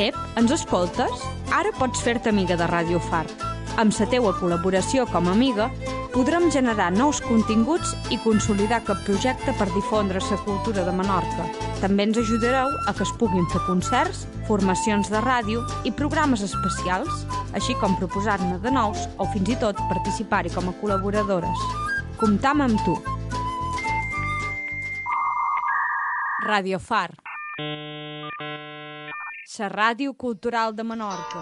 [0.00, 1.24] Ep, ens escoltes?
[1.52, 3.26] Ara pots fer-te amiga de Ràdio Far.
[3.76, 5.66] Amb la teua col·laboració com a amiga,
[6.14, 11.50] podrem generar nous continguts i consolidar aquest projecte per difondre la cultura de Menorca.
[11.82, 17.26] També ens ajudareu a que es puguin fer concerts, formacions de ràdio i programes especials,
[17.52, 21.68] així com proposar-ne de nous o fins i tot participar-hi com a col·laboradores.
[22.16, 22.96] Comptam amb tu.
[26.48, 27.10] Ràdio Far.
[29.60, 31.40] La ràdio cultural de Menorca.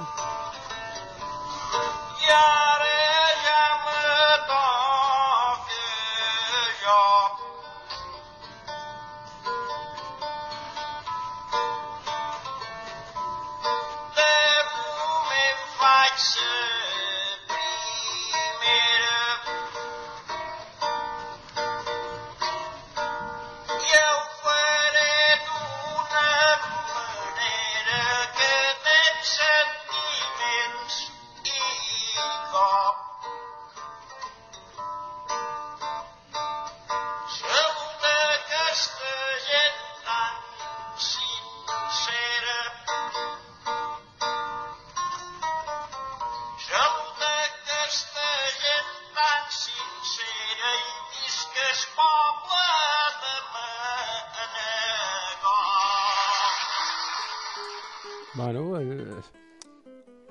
[15.80, 16.77] Bueno,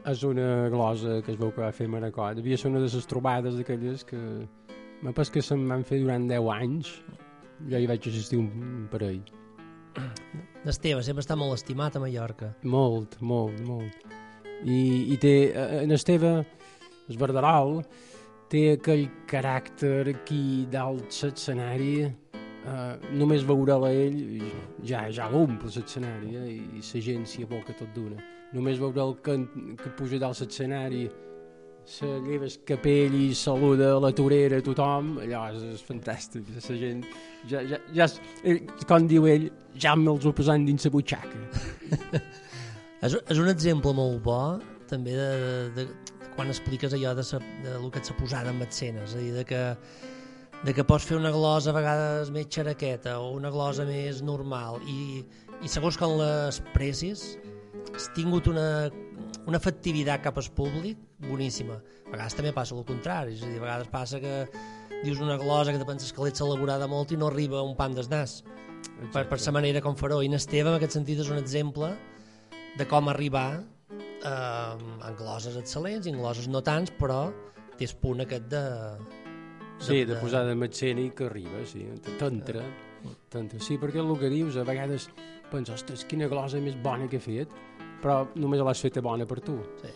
[0.08, 2.36] és una glosa que es veu que va fer Manacor.
[2.38, 4.20] Devia ser una de les trobades d'aquelles que...
[5.04, 6.94] Me pas que se'n van fer durant 10 anys.
[7.70, 9.20] Jo hi vaig assistir un parell.
[10.66, 12.54] L'Esteve sempre està molt estimat a Mallorca.
[12.66, 14.08] Molt, molt, molt.
[14.66, 14.80] I,
[15.14, 16.32] i té, eh, en Esteve,
[17.08, 17.84] el Verderol,
[18.50, 24.48] té aquell caràcter aquí dalt l'escenari, eh, només veure-la a ell
[24.82, 28.37] ja, ja l'omple l'escenari eh, i la gent s'hi aboca tot d'una.
[28.56, 29.38] Només veure'l que,
[29.82, 31.08] que puja dalt l'escenari,
[31.88, 37.06] se lleva el capell i saluda la torera tothom, allò és, és fantàstic, la gent,
[37.48, 38.08] ja, ja, ja,
[38.44, 38.60] ell,
[38.90, 39.48] com diu ell,
[39.80, 41.46] ja me'ls ho posant dins la butxaca.
[42.98, 44.40] És, és un exemple molt bo
[44.90, 45.26] també de,
[45.76, 49.12] de, de quan expliques allò de, sa, de lo que et s'ha posat en escenes,
[49.12, 49.60] és a dir, de que,
[50.66, 54.82] de que pots fer una glosa a vegades més xaraqueta o una glosa més normal.
[54.90, 55.22] I,
[55.62, 57.36] i segons com l'expressis
[57.94, 58.90] has tingut una,
[59.48, 61.80] una efectivitat cap al públic boníssima.
[62.08, 64.36] A vegades també passa el contrari, és a dir, a vegades passa que
[65.04, 67.94] dius una glosa que te penses que l'ets elaborada molt i no arriba un pam
[67.98, 68.42] del nas
[69.14, 70.22] per, per la manera com faró.
[70.24, 71.92] I n'Esteve, en aquest sentit, és un exemple
[72.78, 77.28] de com arribar eh, en gloses excel·lents i en gloses no tants, però
[77.78, 78.66] té el punt aquest de...
[79.78, 81.84] Sí, de posada en escena i que arriba, sí,
[82.18, 82.64] t'entra.
[83.30, 83.60] t'entra.
[83.62, 85.12] Sí, perquè el que dius, a vegades
[85.52, 87.54] penses, ostres, quina glosa més bona que he fet,
[88.02, 89.58] però només l'has feta bona per tu.
[89.82, 89.94] Sí.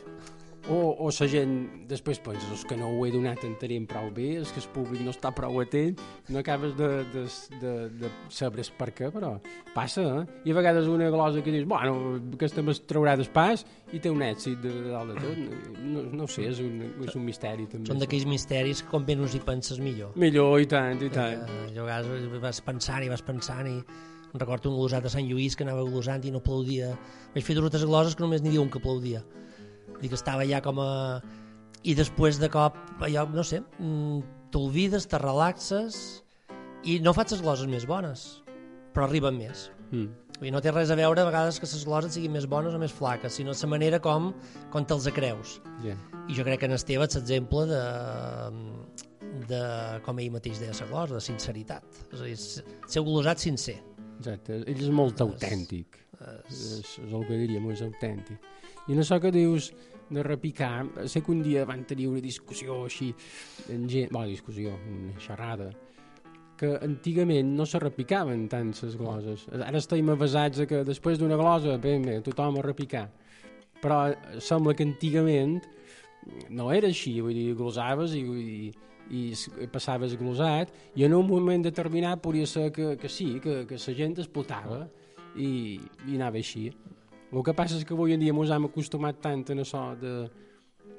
[0.70, 1.54] O, o la gent
[1.90, 5.02] després penses, és que no ho he donat entenent prou bé, és que el públic
[5.02, 5.98] no està prou atent,
[6.30, 7.24] no acabes de, de,
[7.64, 7.72] de,
[8.04, 9.34] de saber per què, però
[9.74, 10.38] passa, eh?
[10.46, 14.22] I a vegades una glosa que dius, bueno, aquesta me'n traurà d'espàs i té un
[14.22, 15.82] èxit de, de dalt de tot.
[15.82, 17.90] No, no ho sé, és un, és un misteri també.
[17.90, 20.14] Són d'aquells misteris que com menys hi penses millor.
[20.22, 21.42] Millor, i tant, i tant.
[21.42, 23.80] Eh, a vegades vas pensant i vas pensant i
[24.34, 26.94] recordo un glosat de Sant Lluís que anava glosant i no aplaudia.
[27.36, 29.24] Vaig fer dues gloses que només n'hi diu un que aplaudia.
[30.00, 31.22] Dic que estava ja com a...
[31.84, 34.22] I després de cop, allò, no sé, mm,
[34.54, 36.22] t'olvides, te relaxes
[36.86, 38.26] i no faig les gloses més bones,
[38.94, 39.70] però arriben més.
[39.90, 40.10] Mm.
[40.42, 42.74] Vull dir, no té res a veure a vegades que les gloses siguin més bones
[42.74, 44.32] o més flaques, sinó la manera com,
[44.74, 45.60] com te'ls creus.
[45.86, 45.98] Yeah.
[46.30, 47.82] I jo crec que en Esteve és l'exemple de,
[49.52, 49.62] de,
[50.06, 52.02] com ell mateix deia la glosa, de sinceritat.
[52.10, 53.78] És a dir, ser glosat sincer.
[54.22, 55.98] Exacte, ell és molt autèntic.
[56.22, 58.52] És, és el que diríem, és autèntic.
[58.86, 59.72] I en això que dius
[60.12, 63.10] de repicar, sé que un dia van tenir una discussió així,
[63.74, 65.72] en gent, bona discussió, una xerrada,
[66.60, 69.48] que antigament no se repicaven tant les gloses.
[69.58, 73.08] Ara estem avasats que després d'una glosa, bé, bé, tothom a repicar.
[73.82, 74.04] Però
[74.38, 75.58] sembla que antigament
[76.54, 78.60] no era així, vull dir, glosaves i, i,
[79.12, 83.66] i s- passaves glosat i en un moment determinat podria ser que, que sí, que,
[83.68, 84.86] que la gent explotava
[85.36, 86.70] i, i anava així.
[87.32, 90.16] El que passa és que avui en dia ens hem acostumat tant a això de,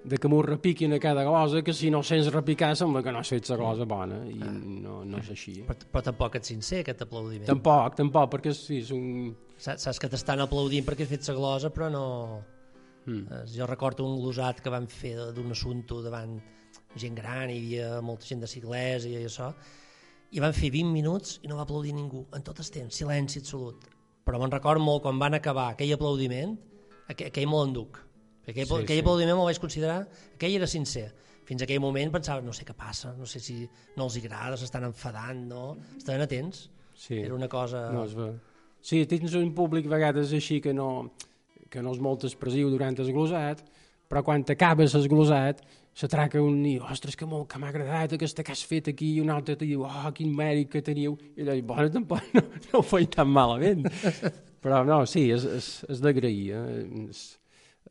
[0.04, 3.20] de que m'ho repiquin a cada glosa que si no sents repicar sembla que no
[3.20, 5.58] has fet la glosa bona i no, no és així.
[5.68, 7.46] Però, però tampoc ets sincer, aquest aplaudiment.
[7.50, 9.34] Tampoc, tampoc, perquè sí, és un...
[9.62, 12.06] Saps, saps que t'estan aplaudint perquè has fet la glosa, però no...
[13.04, 13.44] Mm.
[13.50, 16.36] Jo recordo un glosat que van fer d'un assumpte davant
[16.98, 19.52] gent gran, hi havia molta gent de Siglès i això,
[20.32, 23.42] i van fer 20 minuts i no va aplaudir ningú, en tot el temps, silenci
[23.42, 23.88] absolut.
[24.24, 26.54] Però me'n recordo molt quan van acabar aquell aplaudiment,
[27.08, 27.98] aquell, aquell me l'enduc.
[28.46, 29.02] Aquell, Sí, aquell sí.
[29.04, 31.10] aplaudiment me'l vaig considerar, aquell era sincer.
[31.46, 34.86] Fins aquell moment pensava, no sé què passa, no sé si no els agrada, s'estan
[34.86, 35.76] enfadant, no?
[35.98, 36.68] Estaven atents.
[36.94, 37.18] Sí.
[37.18, 37.90] Era una cosa...
[37.92, 38.32] No, ver.
[38.82, 41.12] Sí, tens un públic a vegades així que no,
[41.70, 43.62] que no és molt expressiu durant el glosat,
[44.10, 45.62] però quan acabes el glosat
[45.94, 49.20] s'atraca un i, ostres, que molt que m'ha agradat aquesta que has fet aquí, i
[49.22, 52.84] un altre diu, oh, quin mèrit que teniu, i allò, bueno, tampoc no, no ho
[52.86, 53.86] feia tan malament.
[54.62, 56.84] però no, sí, és, és, és d'agrair, eh?
[57.08, 57.24] és,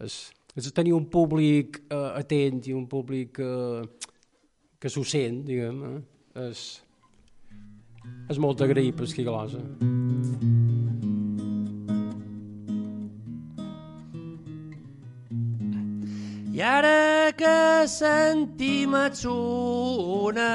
[0.08, 0.20] és,
[0.56, 3.84] és tenir un públic eh, atent i un públic eh,
[4.82, 6.48] que s'ho sent, diguem, eh?
[6.48, 6.66] és,
[8.32, 9.62] és molt d'agrair per qui glosa.
[16.62, 20.46] Ara que sentim el sonador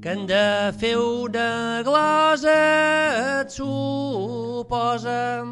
[0.00, 5.44] que hem de fer una glosa et suposa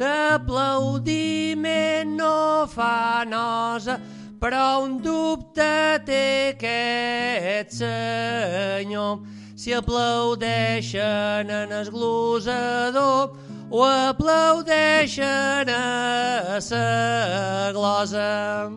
[0.00, 3.98] L'aplaudiment no fa nosa,
[4.40, 6.22] però un dubte té
[6.54, 9.39] aquest senyor.
[9.60, 13.36] Si aplaudeixen en el glosador
[13.68, 18.72] o aplaudeixen a sa glosa.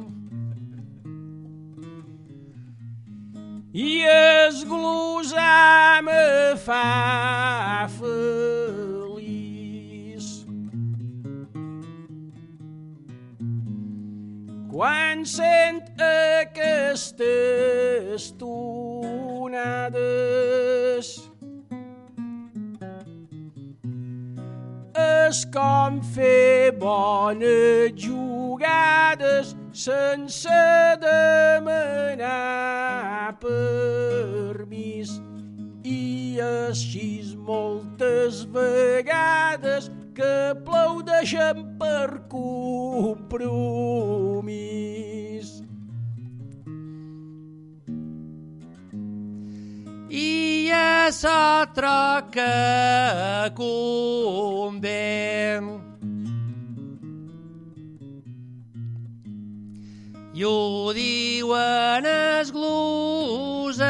[3.72, 9.24] I es glosar me fa feliç.
[14.68, 15.80] Quan sent
[16.12, 20.63] aquestes tonades
[25.34, 30.58] és com fer bones jugades sense
[31.02, 32.30] demanar
[33.42, 35.16] permís
[35.82, 37.08] i així
[37.48, 43.34] moltes vegades que aplaudeixen per compromís.
[51.04, 55.60] I a l'altre que convé.
[60.34, 63.84] I ho diuen els glosadors.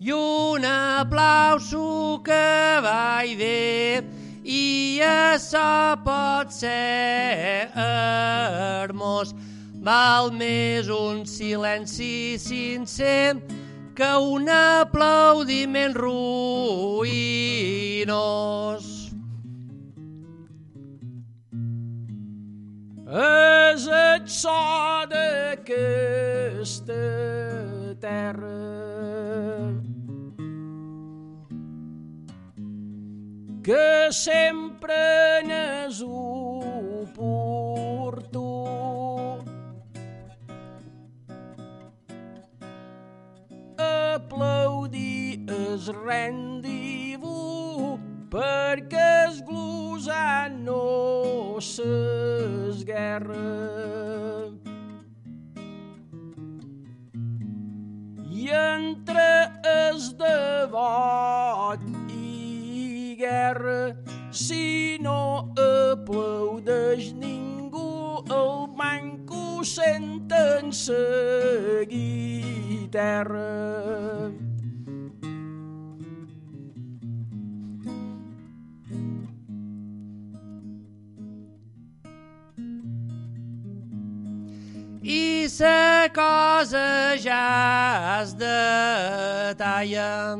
[0.00, 4.04] I un aplauso que va i ve
[4.44, 9.34] i això pot ser hermós.
[9.84, 13.36] Val més un silenci sincer
[13.92, 17.04] que un aplaudiment ruïnós.
[23.12, 26.96] És el so d'aquesta
[28.00, 28.56] terra
[33.62, 37.44] que sempre n'és oportú.
[44.34, 47.22] Aplaudir es rendi-vos
[48.32, 53.38] perquè es glosar no s'esguerra.
[58.26, 59.28] I entre
[59.74, 63.94] es devot i guerra,
[64.34, 71.06] si no aplaudeix ningú, el manco senten sa
[71.86, 73.54] guitarra.
[86.64, 90.38] Cosa ja es detalla.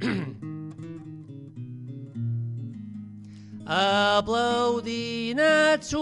[3.66, 6.00] Aplaudint et sonador.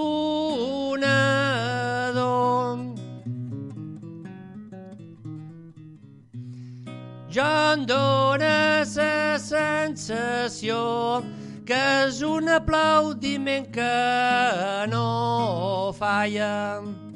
[7.29, 11.23] Jo em dóna la sensació
[11.67, 11.75] que
[12.07, 17.08] és un aplaudiment que no falla.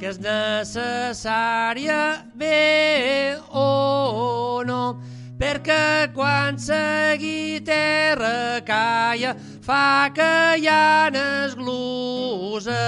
[0.00, 4.96] Que és necessària bé o no,
[5.36, 12.80] perquè quan la guitarra calla fa que hi ha esglosador.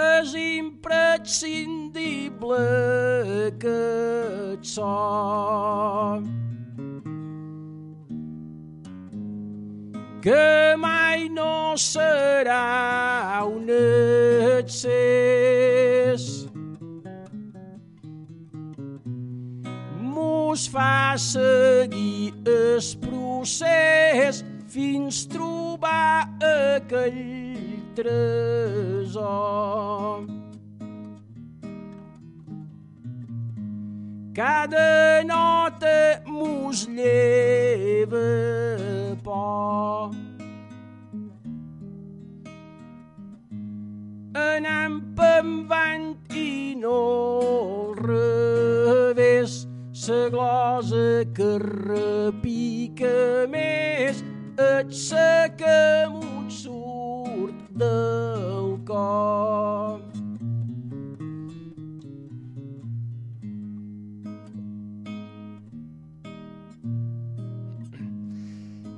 [0.00, 2.64] És imprescindible
[3.48, 4.92] aquest so
[10.20, 13.64] que mai no serà un
[14.60, 16.44] excés.
[19.96, 27.24] Mos fa seguir el procés fins trobar aquell
[27.96, 29.24] tresor.
[34.36, 38.99] Cada nota mos lleva
[39.30, 40.10] por.
[44.34, 46.98] Anam pembant i no
[47.46, 53.14] al revés, sa glosa que repica
[53.54, 54.22] més,
[54.58, 60.09] et sa que m'ho surt del cor.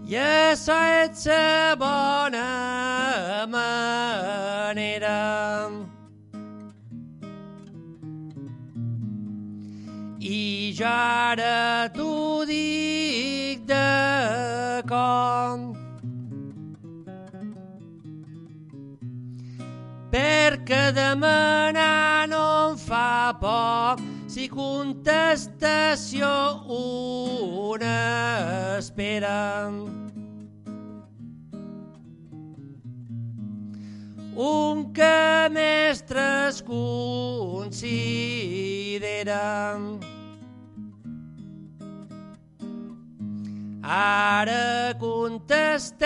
[0.02, 5.21] Això és la bona manera.
[10.21, 15.73] I jo ara t'ho dic de com.
[20.12, 26.25] Perquè demanar no em fa por si contestació
[26.73, 29.69] una espera.
[34.33, 37.77] Un que mestres considera.
[43.85, 46.01] Ara contestem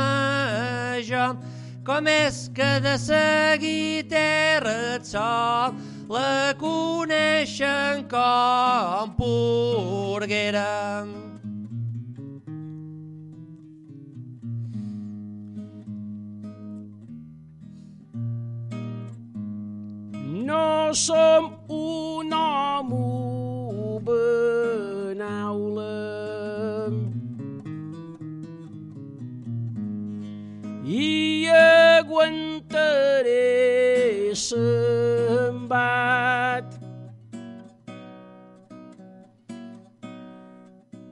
[0.00, 1.36] això,
[1.84, 11.06] com és que de seguir terra et sol la coneixen com Porguera.
[20.50, 25.88] No som un home benaula
[30.84, 33.40] i aguantaré
[35.72, 36.64] s'embat.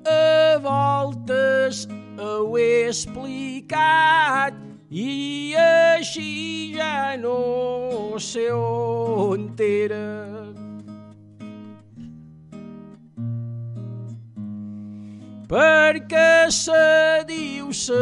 [0.06, 1.86] A voltes
[2.18, 4.54] ho he explicat
[4.90, 10.08] i així ja no sé on era.
[15.50, 17.98] perquè se diu sa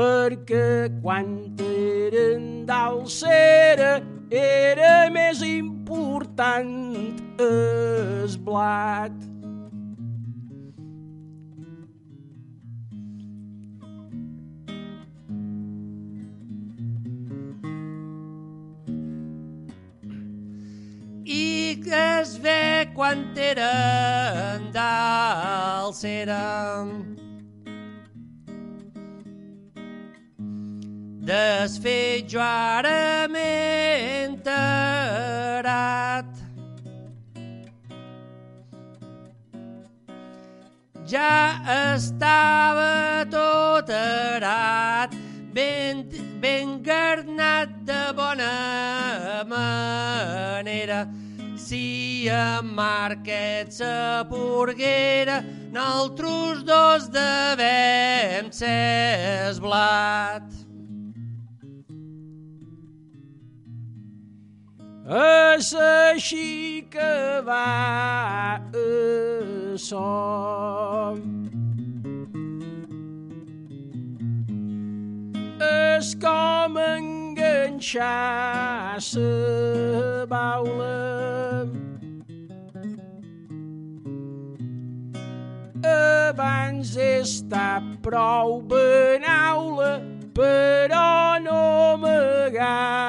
[0.00, 1.26] perquè quan
[1.60, 3.98] eren d'alcera
[4.32, 6.96] era més important
[7.48, 9.12] es blat.
[21.30, 26.40] i que es ve quan eren d'alcera.
[31.30, 35.60] Desfet jo ara m'he enterat.
[41.06, 41.62] Ja
[41.94, 45.14] estava tot arat,
[45.54, 46.02] ben,
[46.42, 51.06] ben garnat de bona manera.
[51.54, 60.59] Si en Marquet sa porguera, naltros dos devem ser esblat.
[65.10, 70.10] És així que va això.
[75.58, 78.06] És com enganxar
[79.16, 81.66] la baula.
[85.82, 89.98] Abans està prou benaula,
[90.38, 93.00] però no m'agafes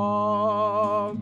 [0.00, 1.16] por.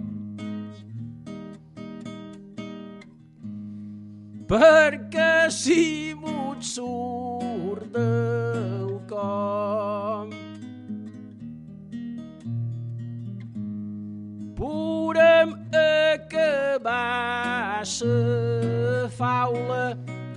[4.49, 10.31] Perquè si m'ho surt del cor
[14.59, 18.15] Podem acabar sa
[19.19, 19.85] faula,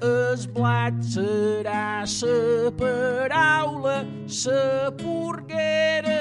[0.10, 2.36] es blat serà sa
[2.77, 6.19] paraula, sa porguera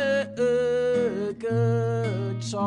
[1.51, 2.59] aquest so.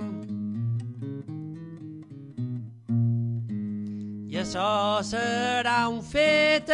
[4.28, 6.70] I això serà un fet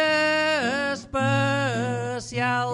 [0.93, 2.69] especial.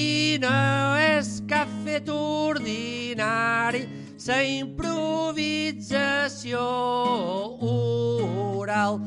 [0.00, 3.82] I no és cap fet ordinari,
[4.26, 6.62] la improvisació
[7.68, 9.00] oral.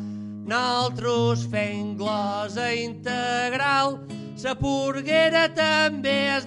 [0.43, 3.97] Nosaltres fem glosa integral,
[4.43, 6.45] la purguera també és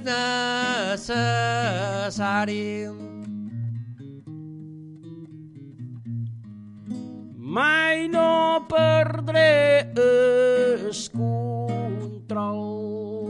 [1.01, 2.61] necessari.
[7.57, 13.26] Mai no perdré el control.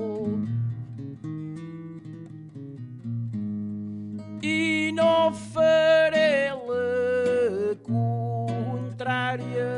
[4.97, 9.73] No faré la contrària.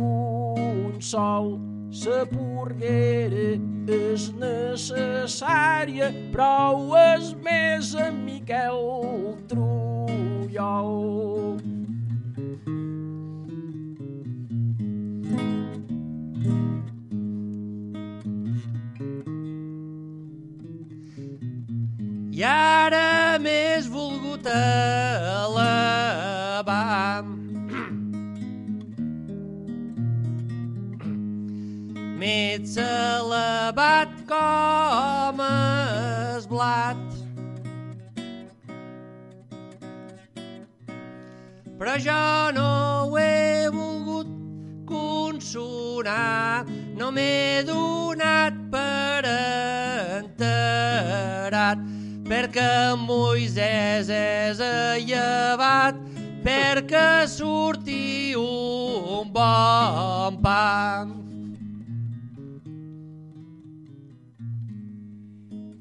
[0.01, 1.47] consol.
[2.01, 3.59] Sa porguera
[3.91, 6.79] és necessària, però
[7.17, 7.35] és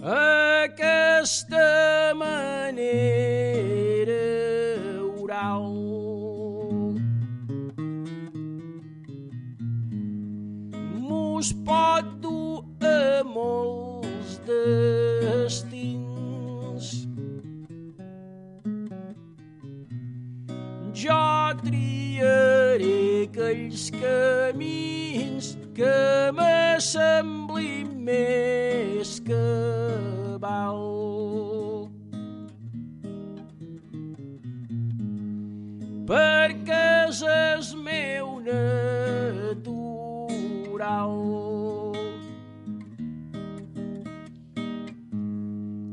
[0.02, 3.04] Aquesta manera
[5.20, 5.76] oral
[10.96, 16.08] mos pot dur a molts destins.
[20.96, 21.20] Jo
[21.60, 29.20] triaré aquells camins que m'assemblin més
[30.39, 31.91] cabal.
[36.08, 39.69] Perquè és meu natural.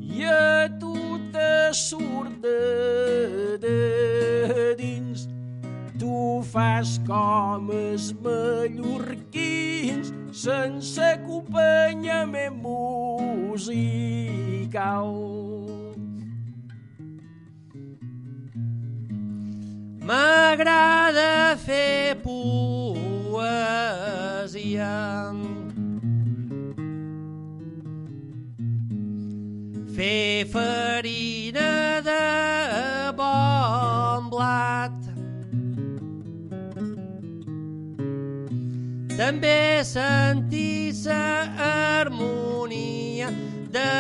[0.01, 0.95] I a tu
[1.33, 5.29] te surt de, de dins
[6.01, 12.56] tu fas com els mallorquins sense acompanyament
[13.57, 15.13] musical.
[20.07, 23.43] M'agrada fer poesia.
[29.97, 31.71] Fer farina
[32.05, 32.27] de
[33.17, 34.93] bon blat.
[39.17, 41.23] També sentir sa
[41.56, 41.56] harmonia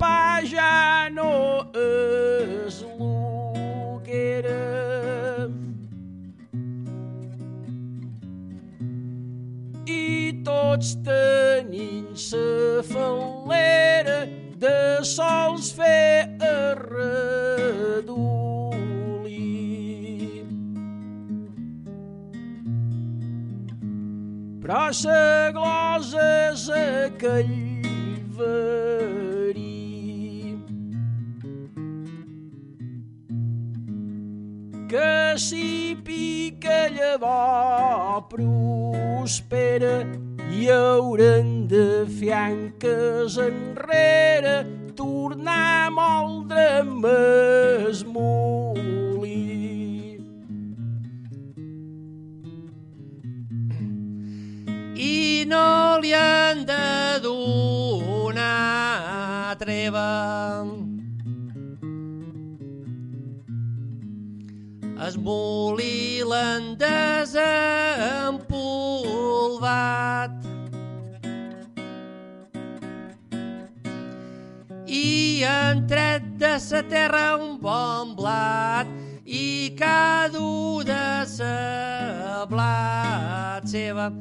[0.00, 5.48] Pa ja no és lo que era.
[9.86, 12.44] I tots tenim sa
[12.92, 14.20] fal·lera
[14.60, 14.78] de
[15.16, 17.45] sols fer arredolí.
[24.66, 27.84] Però sa glosa és aquell
[28.34, 29.76] verí.
[34.90, 40.02] Que si pica llavor prospera
[40.50, 44.64] i haurem de fianques enrere
[44.98, 47.45] tornar a moldre més
[55.46, 58.46] no li han de donar
[59.60, 60.10] treva.
[65.06, 67.36] Es molí l'han desempolvat
[74.88, 79.05] i han tret de sa terra un bon blat
[79.66, 84.12] i cadu de sa blat seva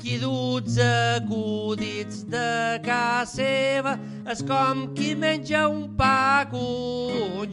[0.00, 7.50] qui duts acudits de casa seva és com qui menja un pa congelat.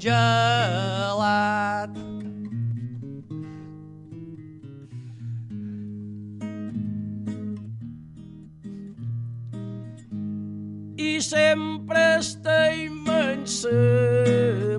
[10.98, 13.70] i sempre estem en sa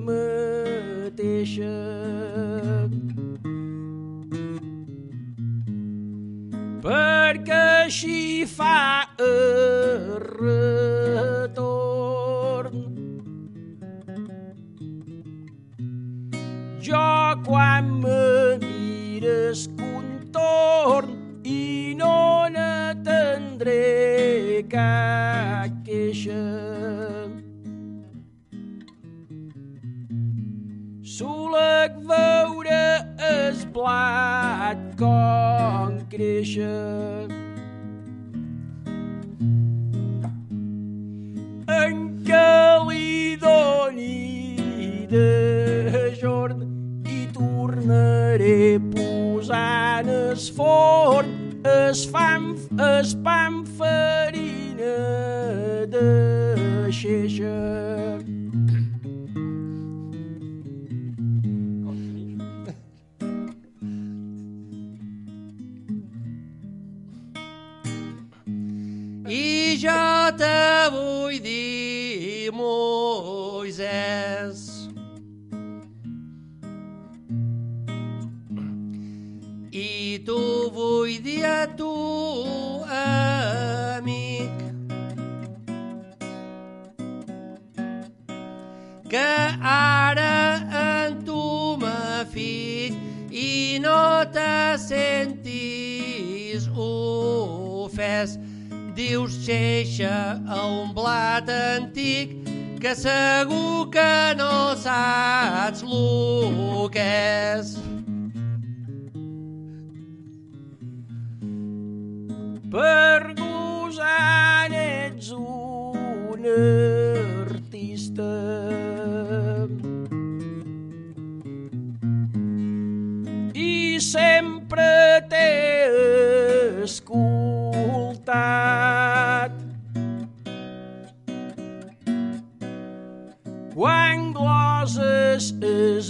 [0.07, 1.74] mateixa.
[69.29, 73.88] I jo te vull dir, Moisès,
[99.09, 102.35] Dius xeixa a un blat antic
[102.79, 107.07] que segur que no saps lo que
[107.57, 107.73] és.
[112.68, 113.08] Per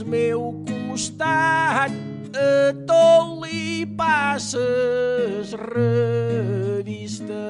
[0.09, 1.93] meu costat,
[2.33, 7.45] a tot li passes revista.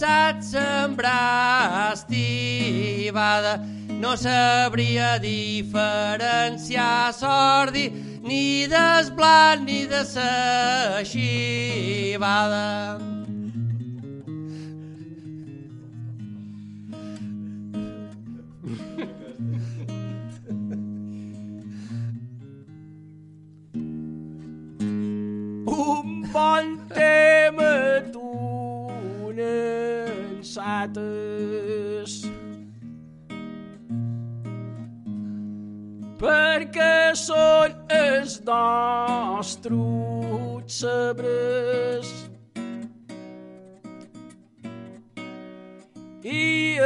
[0.00, 3.60] Sap sembrar estivada.
[4.00, 7.92] No sabria diferenciar sordi
[8.24, 10.30] ni desblat ni de sa.
[41.20, 42.30] Sabres
[46.22, 46.78] i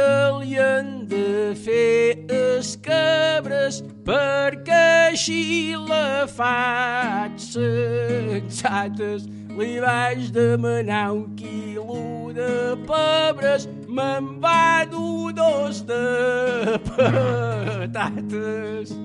[0.57, 9.27] han de fer es cabres perquè així la faig sensates.
[9.55, 19.04] Li vaig demanar un quilo de pebres, me'n va dur dos de patates.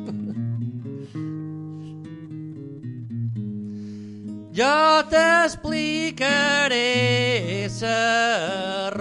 [4.60, 6.76] Jo t'explicaré
[7.72, 8.98] serrons.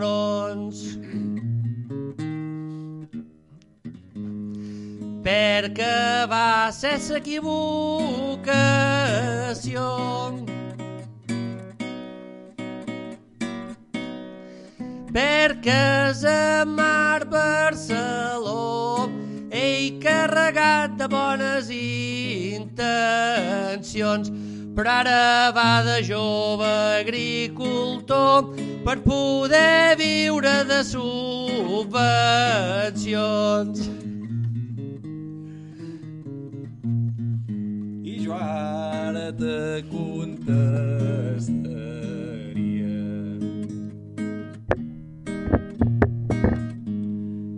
[5.25, 5.99] Perquè
[6.31, 7.59] va ser s'equivocació.
[15.11, 18.88] Perquè és a mar Barceló ell
[20.19, 22.89] carregat de bones intencions
[24.75, 26.67] però ara va de jove
[27.01, 28.53] agricultor
[28.85, 31.89] per poder viure de subvencions.
[38.03, 40.55] I jo ara te contestaria.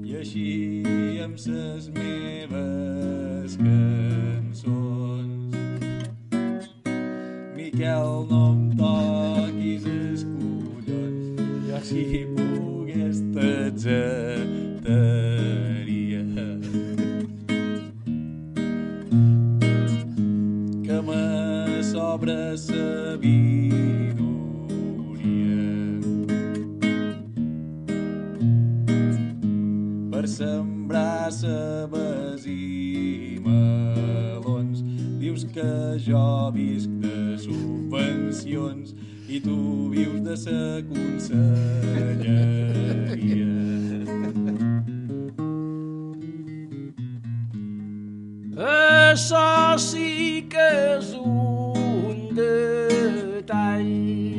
[0.10, 0.50] I així
[1.28, 2.21] amb ses meves
[7.82, 11.42] Miquel, no em toquis els collons.
[11.66, 12.04] Jo si
[12.38, 14.11] pogués t'exataria
[35.54, 38.96] que jo visc de subvencions
[39.28, 39.58] i tu
[39.92, 42.52] vius de sa conselleria
[49.12, 54.31] Això sí que és un detall.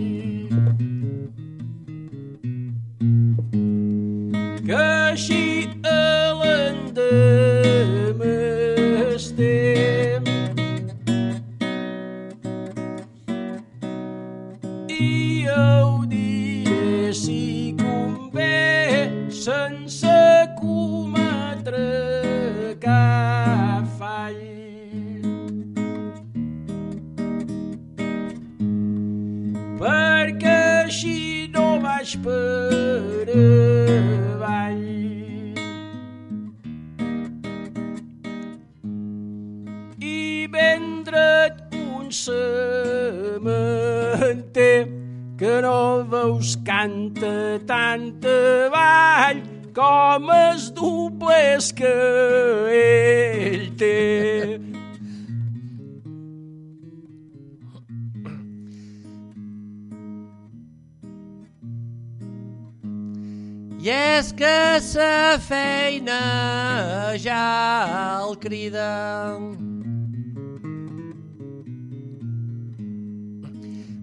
[64.83, 69.39] Sa feina ja el crida.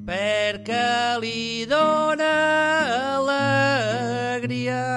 [0.08, 2.32] Perquè li dóna
[3.20, 4.88] alegria.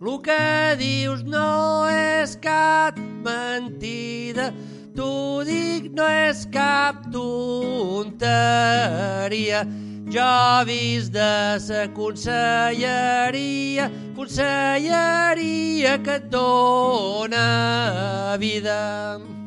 [0.00, 4.48] Lo que dius no és cap mentida,
[4.96, 8.20] t'ho dic, no és cap tonteria.
[10.10, 19.39] Jo vist de sa conselleria, conselleria que et dóna vida.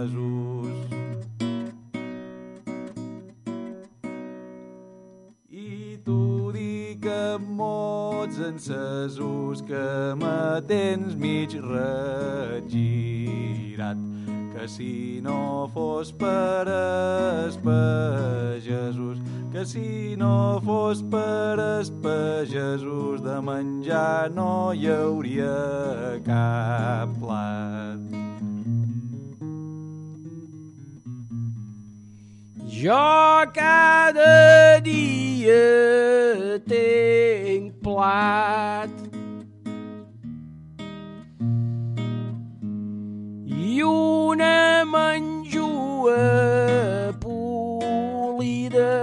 [0.00, 0.72] Admesos
[5.50, 12.96] i tu dic amb mots encesos que me tens mig regirat
[14.54, 19.18] que si no fos per es pagesos
[19.52, 25.56] que si no fos per es pagesos de menjar no hi hauria
[26.24, 27.99] cap plat
[32.80, 38.88] Jo cada dia tenc plat
[43.44, 46.24] i una menjua
[47.20, 48.96] polida.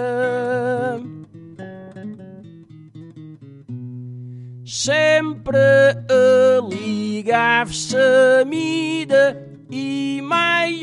[4.65, 9.46] Sempre a l'igaf sa mida
[9.77, 10.73] i mai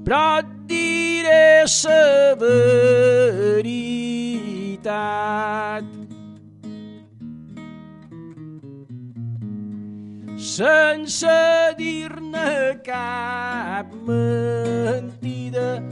[0.06, 2.00] Però et diré sa
[2.40, 3.46] veritat.
[10.56, 11.36] sense
[11.76, 15.82] dir-ne cap mentida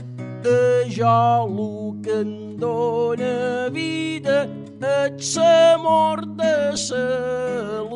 [0.89, 1.05] jo
[1.45, 4.47] el que em dóna vida
[4.81, 6.55] et l'amor de
[6.89, 7.95] l'alumnat.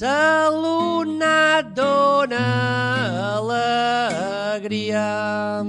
[0.00, 2.77] L'alumnat dona
[4.92, 5.64] alegria.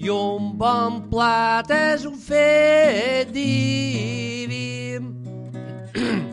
[0.00, 4.98] I un bon plat és un fet diví.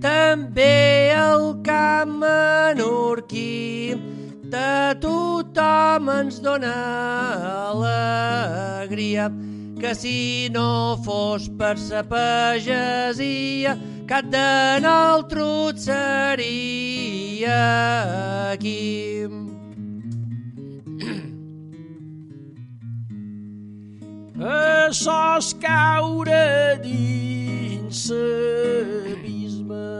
[0.00, 3.94] També el camp menorquí
[4.48, 6.72] de tothom ens dona
[7.74, 9.28] alegria
[9.78, 13.76] que si no fos per sa pagesia
[14.08, 17.60] cap de nosaltres seria
[18.52, 19.28] aquí.
[24.40, 29.90] a sos caure dins l'abisme.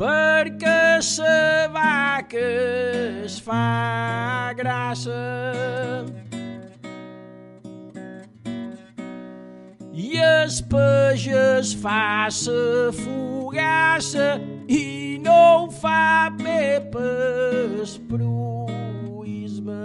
[0.00, 2.48] Perquè sa vaca
[3.28, 5.22] es fa grassa
[10.00, 14.28] i es pages fa sa fogassa
[14.68, 19.82] i no ho fa bé pes proisme.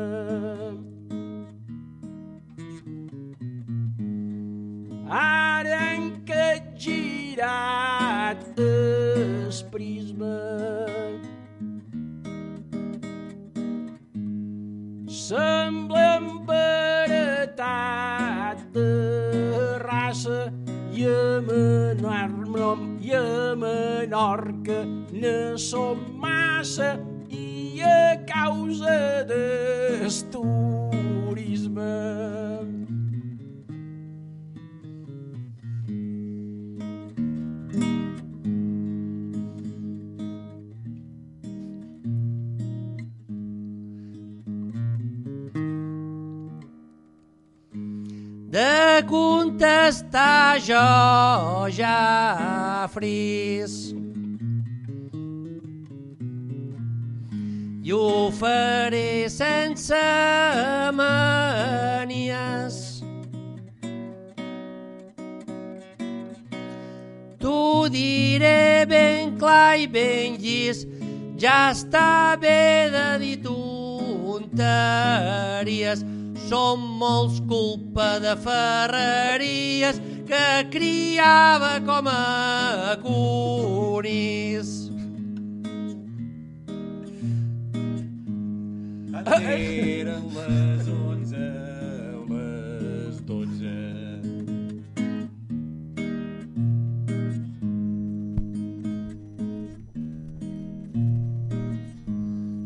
[5.26, 6.62] Ara en que he
[23.06, 26.98] i a Menorca ne som massa
[27.30, 31.94] i a causa del turisme.
[48.56, 53.94] de contestar jo ja fris.
[57.86, 59.94] I ho faré sense
[60.94, 62.76] manies.
[67.40, 70.88] T'ho diré ben clar i ben llis,
[71.38, 74.66] ja està bé de dir tonteries.
[76.46, 84.70] som molts culpa de ferreries que criava com a cunis.
[89.26, 91.48] Eren les onze,
[92.30, 93.78] les dotze.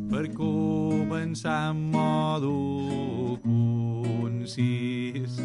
[0.09, 2.55] Per començar en modo
[3.43, 5.39] concís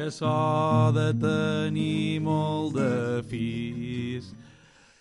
[0.00, 4.30] que s'ha de tenir molt de fis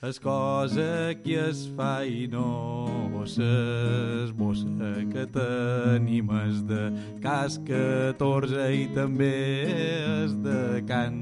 [0.03, 6.83] es cosa que es fa i no s'esbossa que tenim es de
[7.23, 9.35] cas 14 i també
[9.71, 11.21] es de can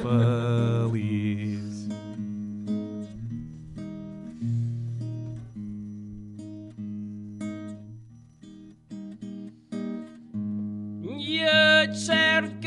[0.00, 1.68] feliç.
[11.88, 12.58] Et cert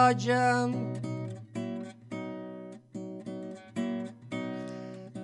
[0.00, 0.72] rellotge.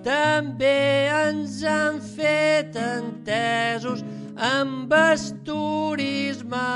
[0.03, 4.03] També ens han fet entesos
[4.37, 6.69] amb el turisme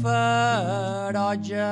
[0.00, 1.68] ferotge.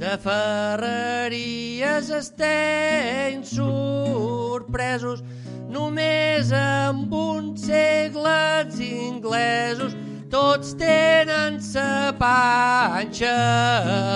[0.00, 5.20] De ferreries estem sorpresos
[5.68, 9.92] només amb un segle els inglesos
[10.30, 13.36] tots tenen sa panxa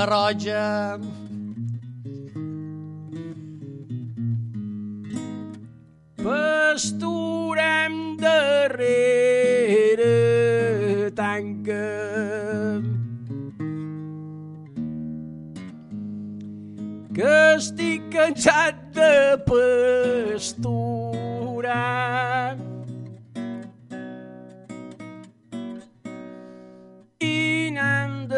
[0.09, 0.99] roja.
[6.75, 10.09] pasturem darrere
[11.15, 11.87] tanca.
[17.15, 19.37] Que estic cansat de
[20.35, 20.75] pasturar.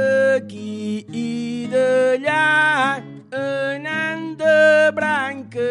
[0.07, 3.02] D'aquí i d'allà,
[3.40, 4.59] anant de
[4.98, 5.70] branca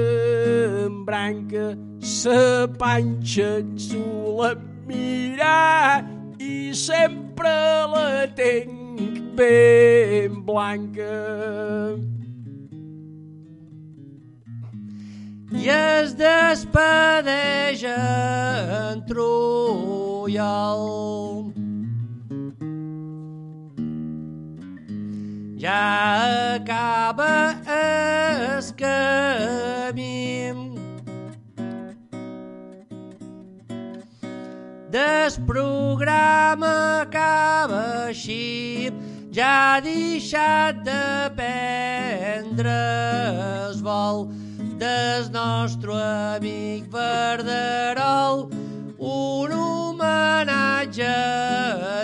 [0.00, 1.66] en branca,
[2.00, 4.54] sa panxa ens sola
[4.88, 6.04] mirar
[6.38, 7.54] i sempre
[7.94, 11.14] la tenc ben blanca.
[15.54, 20.84] i es despedeix en Trullol.
[25.64, 30.52] Ja acaba el camí.
[34.90, 38.92] Des programa acaba així,
[39.32, 42.78] ja ha deixat de prendre
[43.64, 44.28] el vol
[44.76, 45.96] del nostre
[46.36, 48.50] amic Verderol,
[49.00, 51.14] un homenatge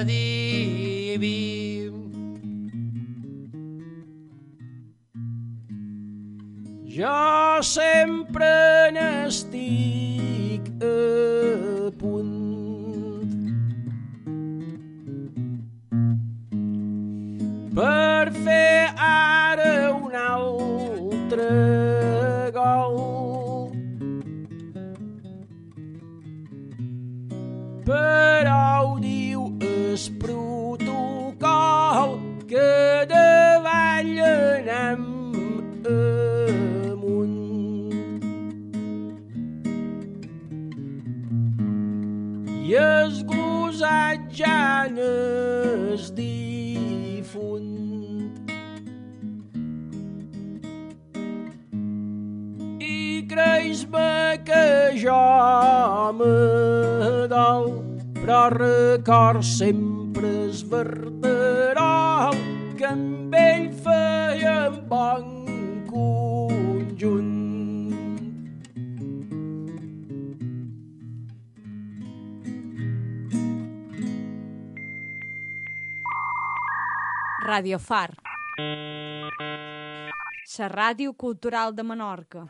[0.09, 0.90] diví.
[7.01, 12.35] Jo sempre n'estic a punt
[17.73, 21.49] per fer ara un altre
[22.59, 23.01] gol.
[27.89, 32.19] Però ho diu es protocol
[32.53, 32.80] que
[56.21, 57.83] jo me dol,
[58.15, 62.37] però record sempre es verderol
[62.77, 67.37] que amb ell feien bon conjunt.
[77.47, 78.15] Radio Far.
[80.59, 82.41] La ràdio cultural de Menorca.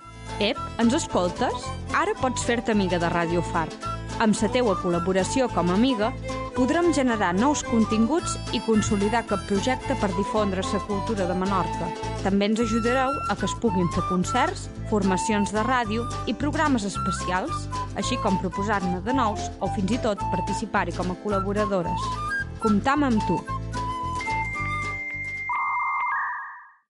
[0.40, 1.66] Ep, ens escoltes?
[1.92, 3.66] Ara pots fer-te amiga de Radio Far.
[4.24, 6.08] Amb la teua col·laboració com a amiga,
[6.56, 11.92] podrem generar nous continguts i consolidar aquest projecte per difondre la cultura de Menorca.
[12.24, 17.68] També ens ajudareu a que es puguin fer concerts, formacions de ràdio i programes especials,
[18.00, 22.12] així com proposar-ne de nous o fins i tot participar-hi com a col·laboradores.
[22.64, 23.59] Comptam amb tu.